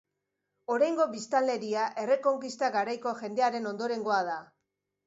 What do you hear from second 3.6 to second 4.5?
ondorengoa da.